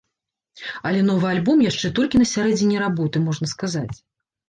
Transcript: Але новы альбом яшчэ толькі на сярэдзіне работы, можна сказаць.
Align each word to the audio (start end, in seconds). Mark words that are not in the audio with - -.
Але 0.91 1.03
новы 1.09 1.27
альбом 1.33 1.63
яшчэ 1.69 1.93
толькі 2.01 2.25
на 2.25 2.29
сярэдзіне 2.33 2.77
работы, 2.89 3.27
можна 3.31 3.55
сказаць. 3.57 3.97